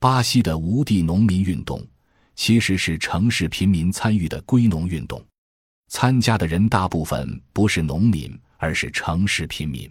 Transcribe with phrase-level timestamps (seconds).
[0.00, 1.84] 巴西的无地农民运动
[2.36, 5.20] 其实是城市贫民参与的归农运动，
[5.88, 9.90] 参加的人大部分不是农民，而是城市贫民。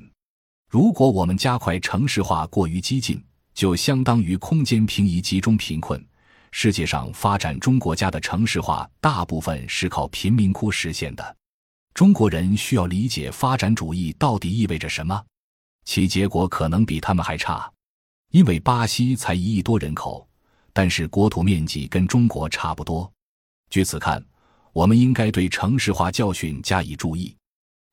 [0.70, 3.22] 如果我们加快城市化过于激进，
[3.54, 6.02] 就相当于空间平移集中贫困。
[6.52, 11.36] 世界上发展中国家的城市化大部分是靠贫民窟实现的。
[11.94, 15.21] 中国人需要理解发展主义到底意味着什么，
[15.84, 17.70] 其结果可能比他们还差。
[18.32, 20.27] 因为巴西才一亿多人口，
[20.73, 23.12] 但是国土面积跟中国差不多。
[23.70, 24.23] 据此看，
[24.73, 27.36] 我们应该对城市化教训加以注意。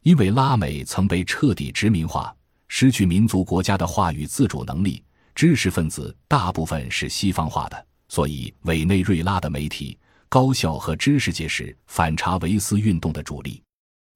[0.03, 2.35] 因为拉美曾被彻底殖民化，
[2.69, 5.03] 失去民族国家的话语自主能力，
[5.35, 9.97] 知识分子大部分是西方化的，所以委内瑞拉的媒体、
[10.29, 13.63] 高校和知识界是反查韦斯运动的主力。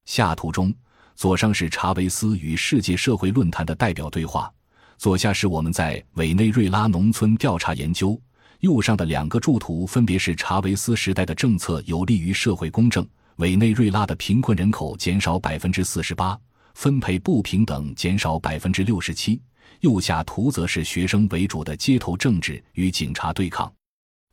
[0.05, 0.73] 下图中，
[1.15, 4.53] 左上是查韦斯与世界社会论坛的代表对话。
[4.99, 8.21] 左下是我们在委内瑞拉农村调查研究，
[8.59, 16.37] 右上的两个柱图分别是查韦斯时代的政策有利于社会公正，委内瑞拉的贫困人口减少百分之四十八，
[16.73, 19.41] 分配不平等减少百分之六十七。
[19.79, 23.71] 右下图则是学生为主的街头政治与警察对抗。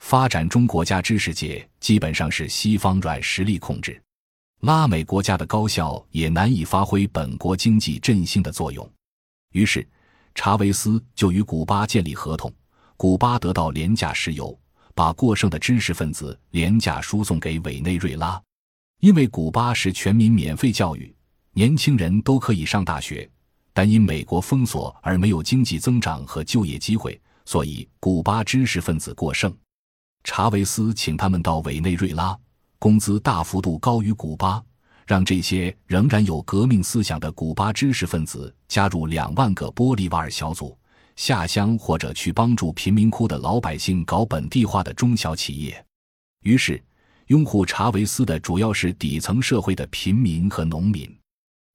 [0.00, 4.02] 发展中国家知识界基本上是西方软实力控制，
[4.62, 8.90] 拉美国家的高校也难以发挥本国经济振兴的作用，
[9.52, 9.86] 于是。
[10.36, 12.52] 查韦斯就与古巴建立合同，
[12.98, 14.56] 古巴得到廉价石油，
[14.94, 18.40] 把过剩的知识分子廉价输送给委内瑞拉。
[19.00, 21.12] 因为古巴是全民免费教育，
[21.52, 23.28] 年轻人都可以上大学，
[23.72, 29.52] 但因美国封锁而没有经济增长和就业机会，所以古巴知识分子过剩。
[30.22, 32.38] 查韦斯请他们到委内瑞拉，
[32.78, 34.62] 工资大幅度高于古巴。
[35.06, 40.76] 让这些仍然有革命思想的古巴知识分子加入两万个玻利瓦尔小组，
[41.14, 45.84] 下乡或者去帮助贫民窟的老百姓搞本地化的中小企业。
[46.42, 46.82] 于是，
[47.28, 51.08] 拥护查韦斯的主要是底层社会的平民和农民。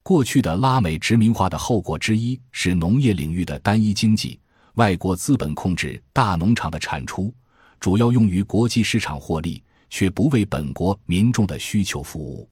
[0.04, 4.38] 过去的拉美殖民化的后果之一是农业领域的单一经济，
[4.74, 7.34] 外国资本控制大农场的产出，
[7.80, 12.50] 主要用于国际市场获利，却不为本国民众的需求服务。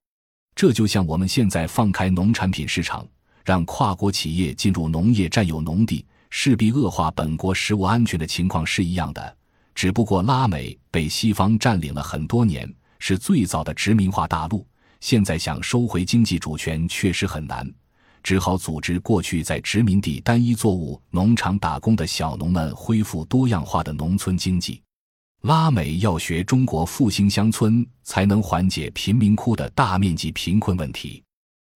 [0.59, 3.08] 这就像我们现在放开农产品市场，
[3.46, 9.38] 让跨国企业进入农业占有农地，势必恶化本国食物安全的情况是一样的。
[9.74, 14.68] 只不过拉美被西方占领了很多年，是最早的殖民化大陆，
[15.00, 17.66] 现在想收回经济主权确实很难，
[18.22, 24.81] 只好组织过去在殖民地单一作物农场打工的小农们恢复多样化的农村经济。
[25.42, 31.24] 拉美要学中国复兴乡村，才能缓解贫民窟的大面积贫困问题，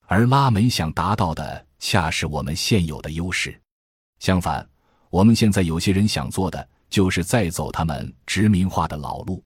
[0.07, 3.55] 而拉美想达到的恰是我们现有的优势。
[4.17, 4.67] 相反，
[5.11, 9.43] 我们现在有些人想做的，就是再走他们殖民化的老路。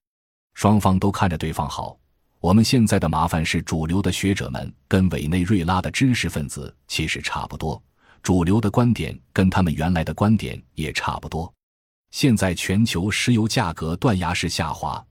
[0.53, 1.97] 双方都看着对方好。
[2.39, 7.81] 我们现在的麻烦是，主流的学者们跟委内瑞拉的知识分子其实差不多，
[8.23, 11.53] 主流的观点跟他们原来的观点也差不多。
[12.15, 15.05] 现在全球石油价格断崖式下滑，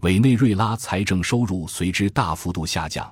[0.00, 3.10] 委内瑞拉财政收入随之大幅度下降，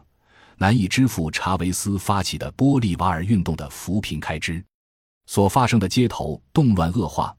[0.59, 4.63] 难以支付查韦斯发起的玻利瓦尔运动的扶贫开支。
[5.25, 7.35] 所发生的街头动乱恶化，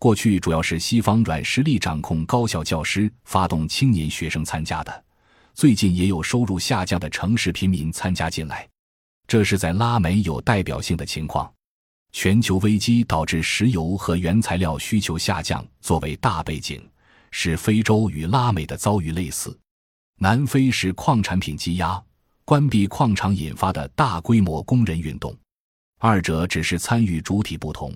[0.00, 5.04] 过去主要是西方软实力掌控高校教师发动青年学生参加的，
[5.54, 8.68] 最近也有收入下降的城市贫民参加进来，
[9.28, 11.48] 这是在拉美有代表性的情况。
[12.12, 16.80] 全球危机导致石油和原材料需求下降，作为大背景，
[17.30, 19.58] 使非洲与拉美的遭遇类似。
[20.18, 22.00] 南非是矿产品积压、
[22.44, 25.36] 关闭矿场引发的大规模工人运动，
[25.98, 27.92] 二者只是参与主体不同。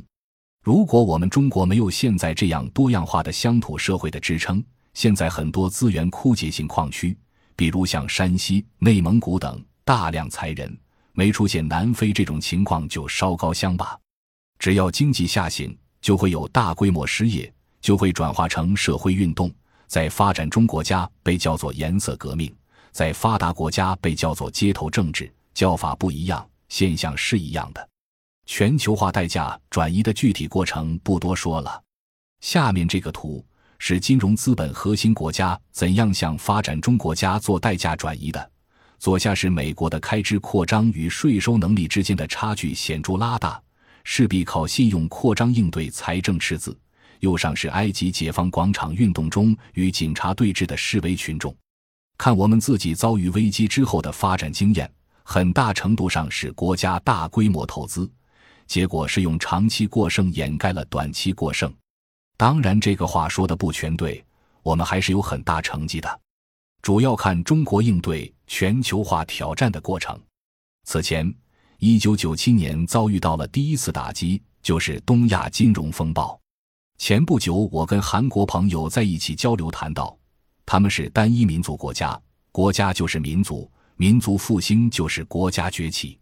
[0.64, 7.16] 如果我们中国没有现在这样多样化的乡土社会的支撑，现在很多资源枯竭性矿区，
[7.54, 10.76] 比如像山西、内蒙古等，大量裁人，
[11.12, 13.96] 没出现南非这种情况就烧高香吧。
[14.58, 19.52] 只要经济下行，就会有大规模失业，就会转化成社会运动。
[19.86, 22.52] 在发展中国家被叫做颜色革命，
[22.90, 27.88] 在发达国家被叫做街头政治，叫法不一样，现象是一样的。
[28.46, 31.82] 全球化代价转移的具体过程不多说了。
[32.40, 33.44] 下面这个图
[33.78, 38.50] 是金融资本核心国家怎样向发展中国家做代价转移的。
[38.98, 43.60] 左下是美国的开支扩张与税收能力之间的差距显著拉大。
[44.08, 46.78] 势必靠信用扩张应对财政赤字。
[47.18, 51.52] 右上是埃及解放广场运动中与警察对峙的示威群众。
[52.16, 54.88] 看我们自己遭遇危机之后的发展经验，
[55.24, 58.08] 很大程度上是国家大规模投资，
[58.68, 61.74] 结果是用长期过剩掩盖了短期过剩。
[62.36, 64.24] 当然，这个话说的不全对，
[64.62, 66.20] 我们还是有很大成绩的。
[66.80, 70.16] 主要看中国应对全球化挑战的过程。
[70.84, 71.34] 此前，
[71.78, 76.38] 一九九七年遭遇到了第一次打击，就是东亚金融风暴。
[76.96, 80.16] 前不久，我跟韩国朋友在一起交流，谈到
[80.64, 82.18] 他们是单一民族国家，
[82.50, 86.18] 国家就是民族，民族复兴就是国家崛起。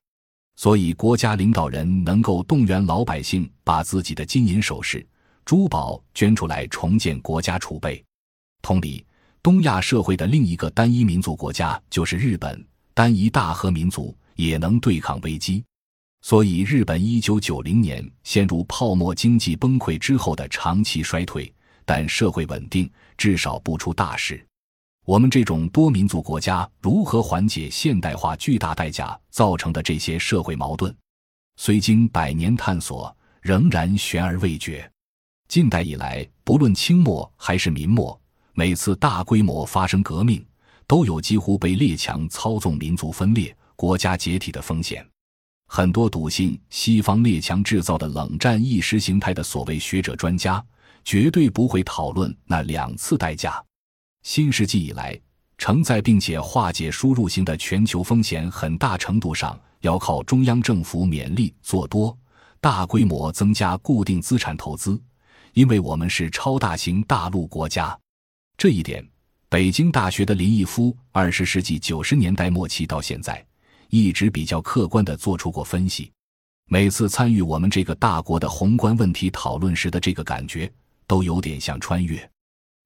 [0.56, 5.06] 所以，国家领导人能够动员老百姓把自己的金银首饰、
[5.44, 8.04] 珠宝捐出来重建国家储备。
[8.60, 9.04] 同理，
[9.40, 15.64] 东亚社会的另一个单一民族国家就是日本，单一大和民族也能对抗危机。
[16.22, 21.52] 所以，日本一九九零年陷入泡沫经济崩溃之后的长期衰退，
[21.84, 24.42] 但社会稳定，至少不出大事。
[25.04, 30.94] 我们这种多民族国家如何缓解现代化巨大代价造成的这些社会矛盾？
[31.56, 34.90] 虽经百年探索，仍然悬而未决。
[35.46, 38.18] 近代以来，不论清末还是民末，
[38.54, 40.42] 每次大规模发生革命，
[40.86, 45.06] 都有几乎被列强操纵、民族分裂、国家解体的风险。
[45.66, 50.64] 很多笃信西方列强制造的冷战意识形态的所谓学者专家，
[51.04, 53.62] 绝对不会讨论那两次代价。
[54.22, 55.18] 新世纪以来，
[55.58, 62.16] 承载并且化解输入型的全球风险，很大程度上要靠中央政府勉力做多，
[62.60, 65.00] 大规模增加固定资产投资。
[65.52, 67.98] 因为我们是超大型大陆国家，
[68.56, 69.06] 这一点，
[69.48, 73.44] 北京大学的林毅夫二十世纪九十年代末期到现在，
[74.02, 76.10] 一直比较客观地做出过分析。
[76.66, 80.68] 每次参与我们这个大国的宏观问题讨论时的这个感觉，
[81.06, 82.28] 都有点像穿越。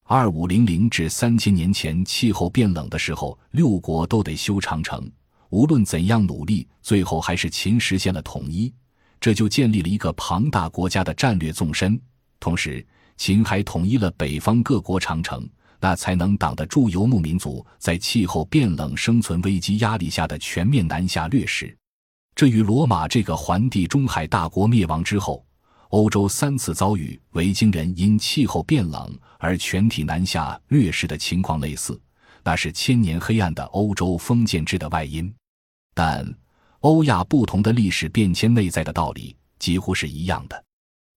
[0.05, 5.11] 二五零零至三千年前，气候变冷的时候，六国都得修长城。
[5.49, 8.71] 无论怎样努力，最后还是秦实现了统一，
[9.19, 11.99] 这就建立了一个庞大国家的战略纵深。
[12.39, 15.49] 同时，秦还统一了北方各国长城，
[15.81, 21.77] 那才能挡得住游牧民族在气候变冷、生存危机压力下的全面南下掠食。
[22.35, 25.45] 这与罗马这个环地中海大国灭亡之后。
[25.91, 31.99] 欧洲三次遭遇维京人因气候变冷而全体南下掠食的情况类似，
[32.45, 35.35] 那是千年黑暗的欧洲封建制的外因。
[35.95, 36.31] 但
[36.81, 40.63] 欧亚不同的历史变迁内在的道理几乎是一样的。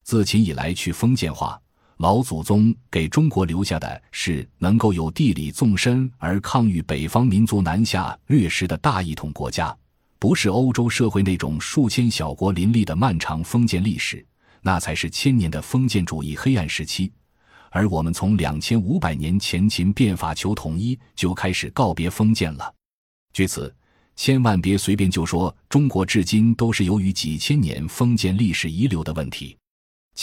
[0.05, 1.61] 自秦以来，去封建化，
[2.01, 9.77] 老祖宗给中国留下的是能够有地理纵深而抗御北方民族南下掠食的大一统国家，
[10.17, 14.25] 不是欧洲社会那种数千小国林立的漫长封建历史。
[14.63, 17.11] 那才是千年的封建主义黑暗时期，
[17.69, 22.73] 而我们从两千五百年前秦变法求统一就开始告别封建了。
[23.31, 23.71] 据此，
[24.15, 29.55] 千万别随便就说中国至今都是由于几千年封建历史遗留的问题。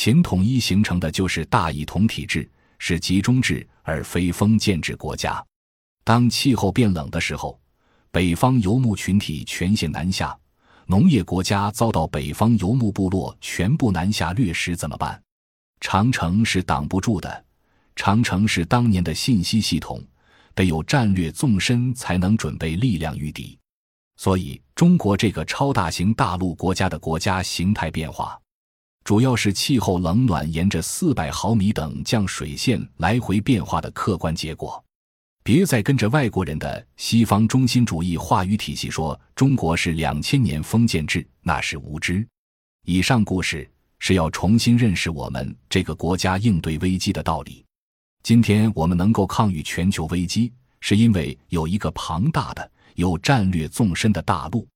[0.00, 2.48] 秦统一形成的就是大一统体制，
[2.78, 5.44] 是集中制而非封建制国家。
[6.04, 7.60] 当气候变冷的时候，
[8.12, 10.38] 北方游牧群体全线南下。
[10.86, 15.20] 农业国家遭到北方游牧部落全部南下掠食怎么办？
[15.80, 17.44] 长城是挡不住的，
[17.96, 20.00] 长城是当年的信息系统，
[20.54, 23.58] 得有战略纵深才能准备力量御敌。
[24.16, 28.38] 所以，中国这个超大型大陆国家的国家形态变化，
[29.08, 34.84] 主要是气候冷暖沿着四百毫米等降水线来回变化的客观结果。
[35.42, 42.28] 别再跟着外国人的西方中心主义话语体系说中国是两千年封建制，那是无知。
[42.84, 43.66] 以上故事
[43.98, 47.64] 是要重新认识我们这个国家应对危机的道理。
[48.22, 54.68] 今天我们能够抗御全球危机，是因为有一个庞大的、有战略纵深的大陆。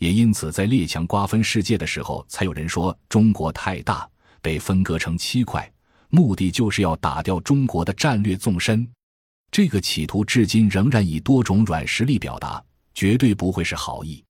[0.00, 4.08] 也因此，在列强瓜分世界的时候，才有人说中国太大，
[4.40, 5.70] 被分割成七块，
[6.08, 8.88] 目的就是要打掉中国的战略纵深。
[9.50, 12.64] 这个企图至今仍然以多种软实力表达，
[12.94, 14.24] 绝对不会是好意。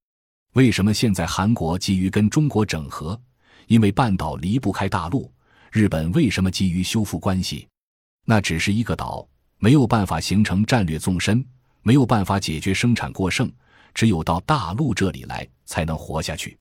[0.55, 3.19] 为什么现在韩国急于跟中国整合？
[3.69, 5.33] 因为半岛离不开大陆。
[5.71, 7.69] 日本为什么急于修复关系？
[8.27, 9.25] 那只是一个岛，
[9.59, 11.47] 没有办法形成战略纵深，
[11.83, 13.49] 没有办法解决生产过剩，
[13.95, 16.59] 只有到大陆这里来才能活下去。